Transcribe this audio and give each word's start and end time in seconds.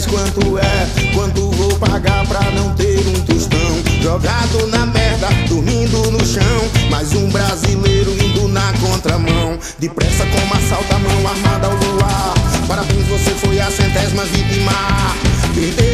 diz 0.00 0.06
quanto 0.06 0.58
é, 0.58 1.12
quanto 1.14 1.50
vou 1.50 1.78
pagar 1.78 2.26
pra 2.26 2.40
não 2.52 2.74
ter 2.74 3.00
um 3.06 3.20
tostão. 3.24 3.58
Jogado 4.00 4.66
na 4.68 4.86
merda, 4.86 5.28
dormindo 5.48 6.10
no 6.10 6.24
chão. 6.24 6.42
Mais 6.90 7.12
um 7.12 7.28
brasileiro 7.28 8.10
indo 8.12 8.48
na 8.48 8.72
contramão. 8.80 9.58
Depressa 9.78 10.24
como 10.26 10.54
assalta 10.54 10.96
a 10.96 10.98
mão 10.98 11.28
armada 11.28 11.66
ao 11.66 11.74
luar. 11.74 12.34
Parabéns, 12.66 13.06
você 13.08 13.30
foi 13.32 13.60
a 13.60 13.70
centésima 13.70 14.24
vítima. 14.24 14.72
Perdeu 15.54 15.89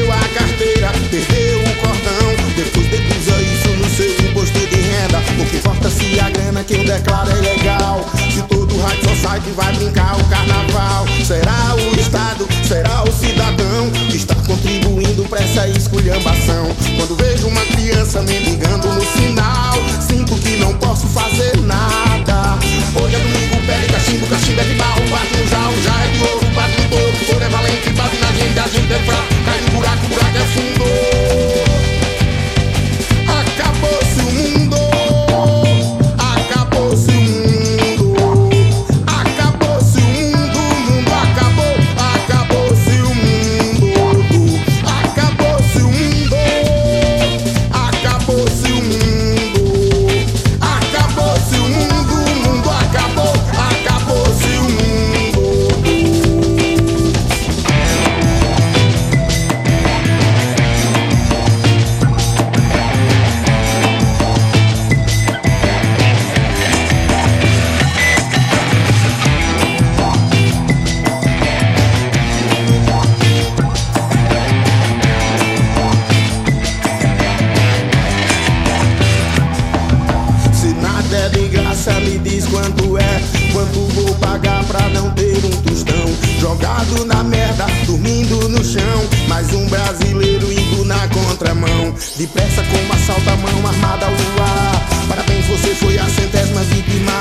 Quanto 83.67 83.81
vou 83.95 84.15
pagar 84.17 84.63
pra 84.65 84.89
não 84.91 85.11
ter 85.13 85.45
um 85.45 85.51
tostão? 85.63 86.07
Jogado 86.39 87.05
na 87.05 87.25
merda, 87.25 87.67
dormindo 87.85 88.49
no 88.49 88.65
chão. 88.65 89.09
Mais 89.29 89.53
um 89.53 89.67
brasileiro 89.67 90.53
indo 90.53 90.85
na 90.85 91.09
contramão. 91.09 91.93
Depressa 92.17 92.63
como 92.63 92.93
assalta 92.93 93.33
a 93.33 93.37
mão 93.37 93.67
armada 93.67 94.07
ao 94.07 94.13
luar. 94.13 94.89
Parabéns, 95.09 95.47
você 95.47 95.75
foi 95.75 95.99
a 95.99 96.07
centésima 96.07 96.61
vítima. 96.63 97.13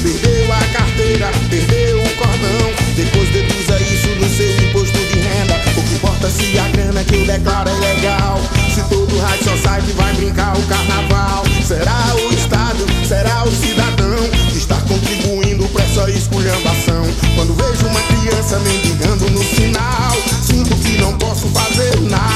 Perdeu 0.00 0.52
a 0.52 0.78
carteira, 0.78 1.30
perdeu 1.50 1.73
criança 18.54 18.58
mendigando 18.60 19.30
no 19.30 19.42
sinal, 19.42 20.12
sinto 20.42 20.74
que 20.76 20.98
não 20.98 21.16
posso 21.18 21.48
fazer 21.48 22.00
nada. 22.02 22.33